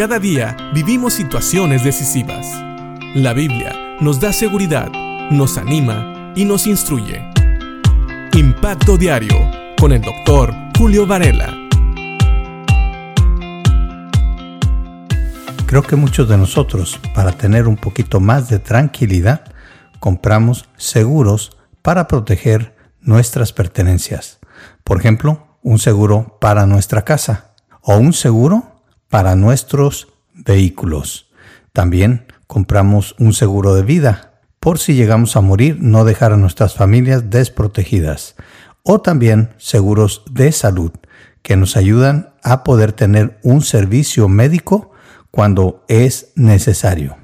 [0.00, 2.46] Cada día vivimos situaciones decisivas.
[3.14, 4.90] La Biblia nos da seguridad,
[5.30, 7.22] nos anima y nos instruye.
[8.32, 9.36] Impacto Diario
[9.78, 11.54] con el doctor Julio Varela.
[15.66, 19.52] Creo que muchos de nosotros, para tener un poquito más de tranquilidad,
[19.98, 24.38] compramos seguros para proteger nuestras pertenencias.
[24.82, 28.69] Por ejemplo, un seguro para nuestra casa o un seguro
[29.10, 31.30] para nuestros vehículos.
[31.74, 36.74] También compramos un seguro de vida por si llegamos a morir no dejar a nuestras
[36.74, 38.36] familias desprotegidas.
[38.82, 40.92] O también seguros de salud
[41.42, 44.92] que nos ayudan a poder tener un servicio médico
[45.30, 47.16] cuando es necesario.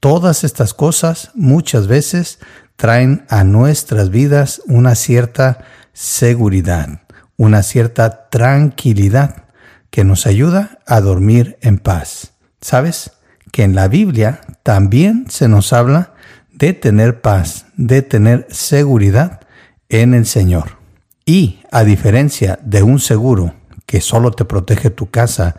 [0.00, 2.38] Todas estas cosas muchas veces
[2.76, 7.00] traen a nuestras vidas una cierta seguridad,
[7.36, 9.45] una cierta tranquilidad
[9.90, 12.34] que nos ayuda a dormir en paz.
[12.60, 13.12] ¿Sabes?
[13.52, 16.14] Que en la Biblia también se nos habla
[16.52, 19.40] de tener paz, de tener seguridad
[19.88, 20.78] en el Señor.
[21.24, 25.56] Y a diferencia de un seguro que solo te protege tu casa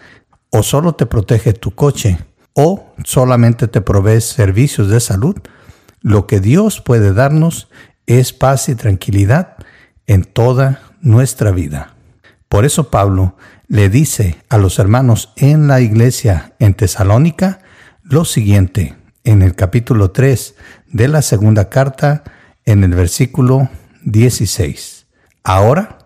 [0.50, 2.17] o solo te protege tu coche
[2.53, 5.36] o solamente te provee servicios de salud,
[6.02, 7.69] lo que Dios puede darnos
[8.08, 9.58] es paz y tranquilidad
[10.08, 11.97] en toda nuestra vida.
[12.50, 13.36] Por eso Pablo
[13.67, 17.59] le dice a los hermanos en la iglesia en Tesalónica
[18.03, 18.95] lo siguiente
[19.26, 20.56] en el capítulo 3
[20.88, 22.23] de la segunda carta
[22.66, 23.70] en el versículo
[24.03, 25.08] 16.
[25.44, 25.98] Ahora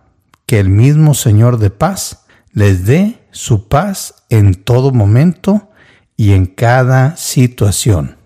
[0.47, 5.69] que el mismo Señor de paz les dé su paz en todo momento
[6.17, 8.17] y en cada situación.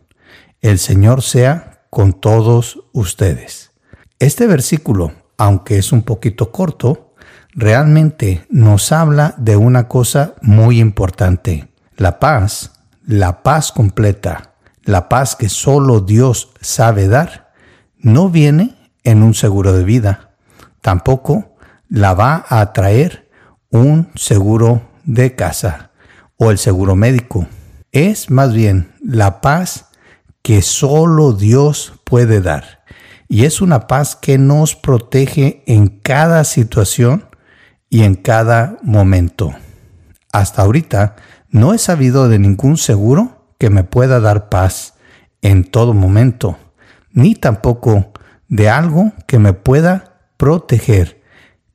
[0.61, 3.71] El Señor sea con todos ustedes.
[4.19, 7.04] Este versículo, aunque es un poquito corto,
[7.55, 11.69] realmente nos habla de una cosa muy importante.
[11.95, 12.73] La paz,
[13.05, 17.53] la paz completa, la paz que solo Dios sabe dar,
[17.97, 20.35] no viene en un seguro de vida.
[20.81, 21.55] Tampoco
[21.87, 23.29] la va a traer
[23.71, 25.91] un seguro de casa
[26.37, 27.47] o el seguro médico.
[27.91, 29.85] Es más bien la paz
[30.41, 32.83] que solo Dios puede dar.
[33.27, 37.25] Y es una paz que nos protege en cada situación
[37.89, 39.53] y en cada momento.
[40.31, 41.15] Hasta ahorita
[41.49, 44.95] no he sabido de ningún seguro que me pueda dar paz
[45.41, 46.57] en todo momento,
[47.11, 48.11] ni tampoco
[48.49, 51.21] de algo que me pueda proteger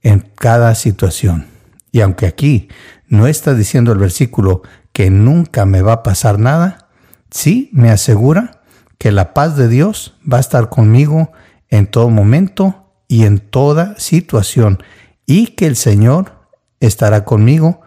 [0.03, 1.47] en cada situación.
[1.93, 2.69] Y aunque aquí
[3.09, 6.88] no está diciendo el versículo que nunca me va a pasar nada,
[7.31, 8.60] sí me asegura
[8.98, 11.32] que la paz de Dios va a estar conmigo
[11.71, 14.82] en todo momento y en toda situación
[15.31, 16.33] y que el Señor
[16.81, 17.83] estará conmigo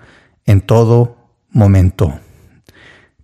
[0.46, 1.18] en todo
[1.50, 2.18] momento.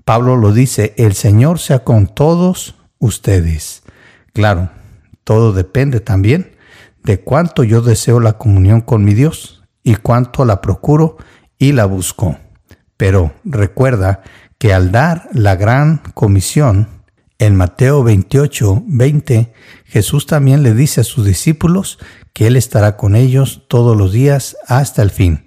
[0.04, 3.82] Pablo lo dice, el Señor sea con todos ustedes.
[4.34, 4.72] Claro,
[5.24, 6.58] todo depende también
[7.02, 11.16] de cuánto yo deseo la comunión con mi Dios y cuánto la procuro
[11.58, 12.38] y la busco.
[12.98, 14.22] Pero recuerda
[14.58, 16.90] que al dar la gran comisión,
[17.40, 19.54] en Mateo 28, 20,
[19.86, 21.98] Jesús también le dice a sus discípulos
[22.34, 25.46] que Él estará con ellos todos los días hasta el fin.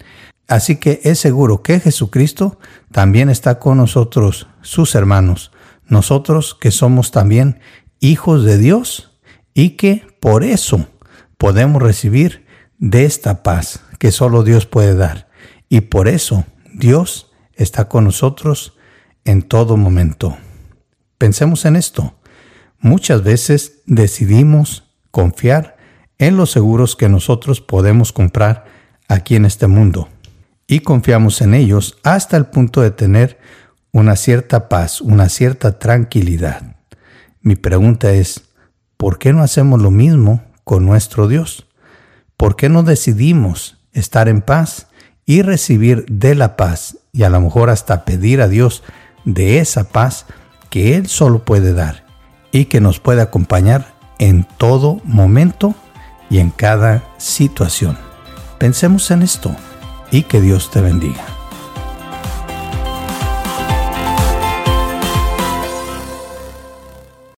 [0.48, 2.58] Así que es seguro que Jesucristo
[2.91, 5.52] también está con nosotros, sus hermanos,
[5.86, 7.60] nosotros que somos también
[8.00, 9.19] hijos de Dios
[9.54, 10.88] y que por eso
[11.36, 12.47] podemos recibir
[12.78, 15.28] de esta paz que solo Dios puede dar.
[15.69, 18.76] Y por eso Dios está con nosotros
[19.25, 20.36] en todo momento.
[21.22, 22.16] Pensemos en esto.
[22.81, 25.77] Muchas veces decidimos confiar
[26.19, 28.65] en los seguros que nosotros podemos comprar
[29.06, 30.09] aquí en este mundo
[30.66, 33.38] y confiamos en ellos hasta el punto de tener
[33.93, 36.75] una cierta paz, una cierta tranquilidad.
[37.41, 38.49] Mi pregunta es,
[38.97, 41.69] ¿por qué no hacemos lo mismo con nuestro Dios?
[42.37, 44.88] ¿Por qué no decidimos estar en paz
[45.25, 48.82] y recibir de la paz y a lo mejor hasta pedir a Dios
[49.25, 50.26] de esa paz
[50.72, 52.02] que Él solo puede dar
[52.50, 55.74] y que nos puede acompañar en todo momento
[56.30, 57.98] y en cada situación.
[58.56, 59.54] Pensemos en esto
[60.10, 61.42] y que Dios te bendiga.